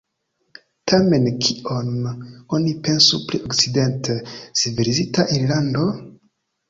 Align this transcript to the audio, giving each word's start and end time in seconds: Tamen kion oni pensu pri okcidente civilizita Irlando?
Tamen 0.91 1.27
kion 1.47 1.91
oni 2.59 2.73
pensu 2.87 3.19
pri 3.29 3.43
okcidente 3.51 4.17
civilizita 4.63 5.27
Irlando? 5.37 5.85